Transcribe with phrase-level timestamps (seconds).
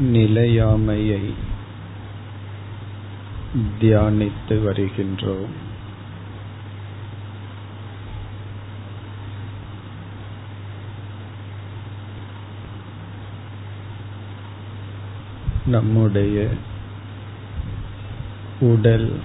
[0.00, 1.32] நிலையாமையை
[3.80, 5.52] தியானித்து வருகின்றோம்.
[15.66, 16.48] நம்முடைய
[18.60, 19.20] உடல்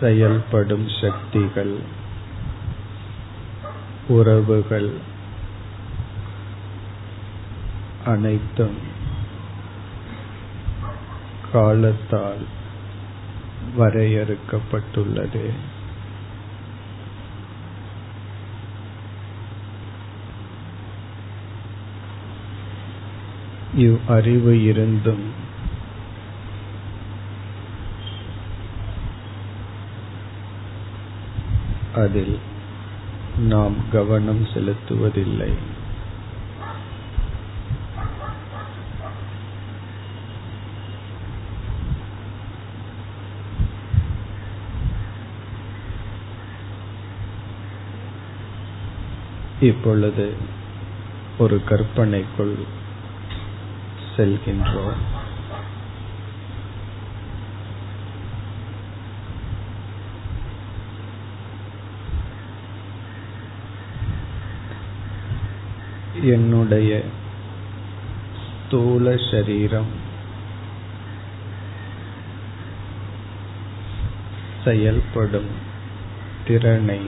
[0.00, 1.76] செயல்படும் சக்திகள்
[4.08, 5.10] உறவுகள்
[8.04, 8.76] அனைத்தும்
[11.52, 12.46] காலத்தால்
[13.78, 15.50] வரையறுக்கப்பட்டுள்ளது.
[23.74, 25.30] இவ் அறிவு இருந்தும்
[31.94, 32.38] அதில்
[33.38, 35.52] நாம் கவனம் செலுத்துவதில்லை.
[49.62, 50.34] இப்பொழுது
[51.38, 52.54] ஒரு கற்பனைக்குள்
[54.16, 55.00] செல்கின்றோம்.
[66.22, 67.00] என்னுடைய
[68.42, 69.92] ஸ்தூல சரீரம்
[74.64, 75.50] செயல்படும்
[76.46, 77.00] திறனை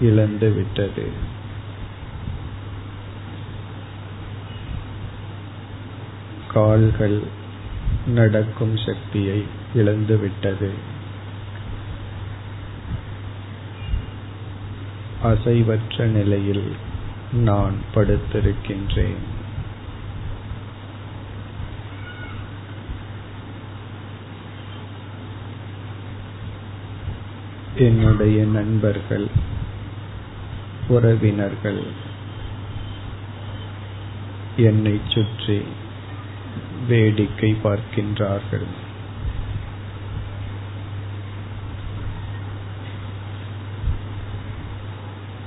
[0.00, 1.06] இழந்துவிட்டது.
[6.54, 7.18] கால்கள்
[8.06, 10.70] நடக்கும் சக்தியை இழந்துவிட்டது
[15.22, 16.72] அசைவற்ற நிலையில்
[17.32, 19.22] நான் படுத்திருக்கின்றேன்.
[27.76, 29.26] என்னுடைய நண்பர்கள்
[30.88, 31.82] உறவினர்கள்
[34.56, 35.62] என்னை சுற்றி
[36.88, 38.66] வேடிக்கை பார்க்கின்றார்கள்.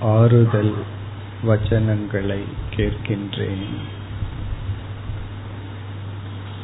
[0.00, 0.74] ஆறுதல்
[1.46, 2.42] வச்சனங்களை
[2.76, 3.66] கேட்கின்றேன்.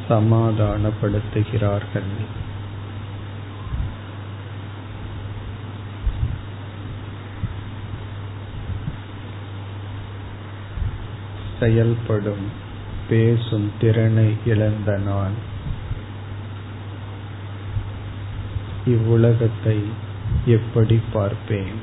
[0.09, 2.11] சமாதானப்படுத்துகிறார்கள்.
[11.61, 12.71] செயல்படும்
[13.13, 15.37] பேசும் திறனை இழந்த நான்.
[18.85, 19.79] இவ்வுலகத்தை
[20.45, 21.77] எப்படி பார்ப்பேன்?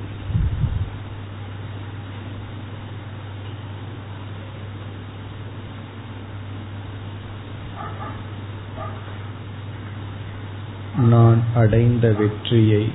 [10.97, 12.91] நான் அடைந்த வெற்றியை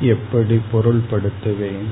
[0.00, 1.90] எப்படி பொருள்படுத்துவேன்?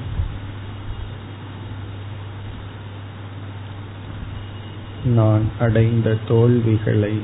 [5.08, 7.20] நான் அடைந்த தோல்விகளை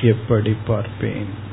[0.00, 1.50] எப்படி பார்ப்பேன்?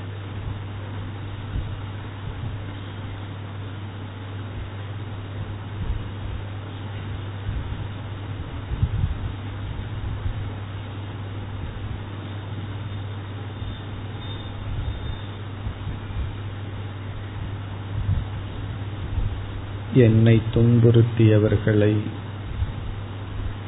[19.94, 21.98] என்னை துன்புறுத்தியவர்களை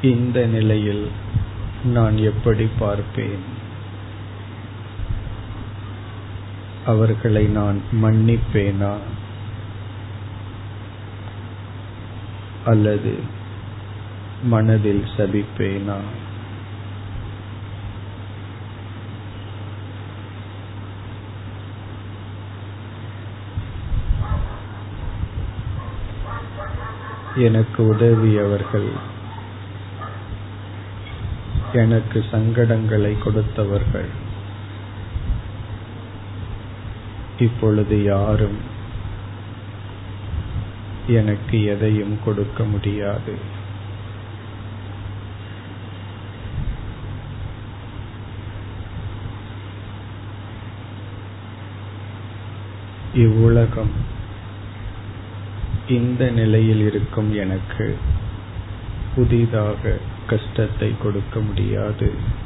[0.01, 1.11] இந்த நிலையில்
[1.83, 3.43] நான் எப்படி பார்ப்பேன்?
[6.85, 8.97] அவர்களை நான் மன்னிப்பேனா?
[12.65, 13.19] அல்லது
[14.43, 15.97] மனதில் சபிப்பேனா?
[27.35, 29.10] எனக்கு உதவியவர்கள்
[31.73, 34.09] எனக்கு சங்கடங்களை கொடுத்தவர்கள்.
[37.39, 38.57] இப்பொழுது யாரும்
[41.07, 43.59] எனக்கு எதையும் கொடுக்க முடியாது.
[53.13, 53.91] இவ்வுலகம்
[55.87, 57.97] இந்த நிலையில் இருக்கும் எனக்கு
[59.15, 59.97] புதிதாக
[60.27, 62.39] கஷ்டத்தை கொடுக்க முடியாது.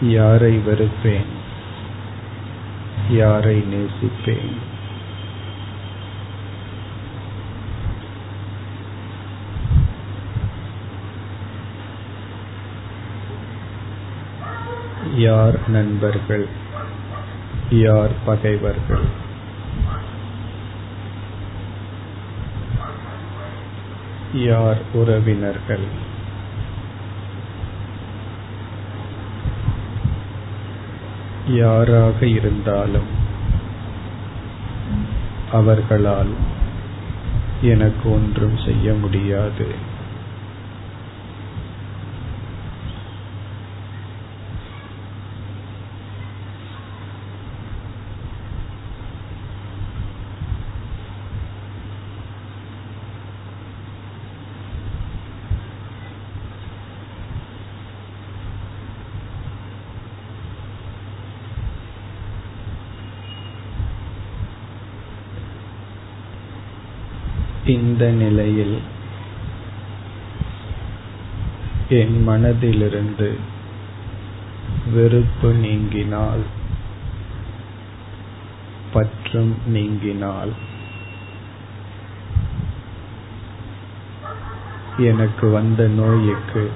[0.00, 1.40] யாரை வெறுப்பேன்?
[3.10, 4.70] யாரை நேசிப்பேன்?
[15.14, 16.61] யார் நண்பர்கள்?
[17.72, 19.04] யார் பகைவர்கள்.
[24.32, 25.84] யார் உறவினர்கள்?
[31.48, 33.08] யாராக இருந்தாலும்
[35.52, 36.30] அவர்களால்
[37.60, 39.90] எனக்கு ஒன்றும் செய்ய முடியாது.
[67.64, 68.78] இந்த நிலையில்
[71.88, 73.38] என் மனதிலிருந்து
[74.92, 76.42] வெறுப்பு நீங்கினால்
[78.92, 80.52] பற்றும் நீங்கினால்
[84.98, 86.70] எனக்கு வந்த நோய்க்கு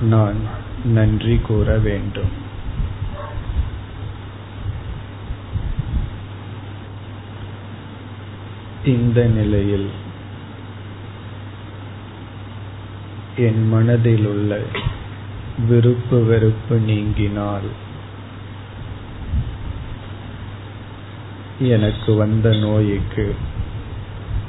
[0.00, 0.36] நான்
[0.84, 2.50] நன்றி கூற வேண்டும்.
[8.84, 9.90] இந்த நிலையில்
[13.36, 14.60] என் மனதில் உள்ள
[15.68, 17.68] விருப்பு வெறுப்பு நீங்கினால்
[21.58, 23.34] எனக்கு வந்த நோய்க்கு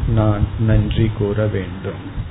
[0.08, 2.23] நான் நன்றி கூற வேண்டும்.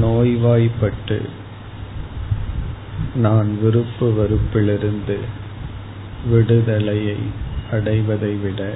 [0.00, 1.28] நோய்வாய்ப்பட்டு
[3.14, 5.18] நான் விருப்பு வெறுப்பிலிருந்து
[6.30, 7.16] விடுதலையை
[7.70, 8.74] அடைவதை விட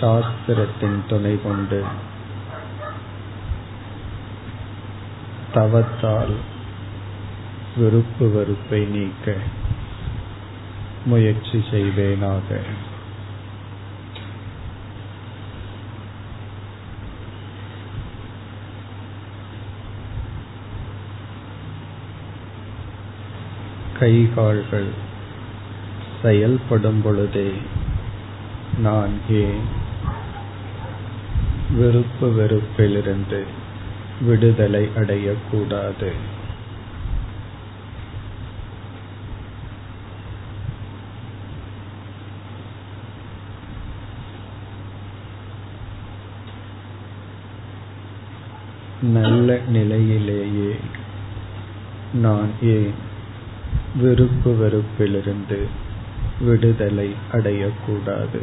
[0.00, 1.82] சாஸ்திரத்தின் துணை கொண்டு
[5.54, 6.34] தவத்தால்
[7.76, 9.36] விருப்பு வெறுப்பை நீக்க
[11.04, 12.60] முயற்சி செய்வேனாக.
[23.98, 24.90] கைகால்கள்
[26.22, 27.50] செயல்படும் பொழுதே
[28.78, 29.62] நான் ஏன்
[31.76, 33.40] விருப்பு வெறுப்பிலிருந்து
[34.20, 36.10] விடுதலை அடையக்கூடாது?
[49.02, 50.74] நல்ல நிலையிலேயே
[52.12, 52.94] நான் ஏன்
[53.94, 55.58] விருப்பு வெறுப்பிலிருந்து
[56.40, 58.42] விடுதலை அடையக்கூடாது.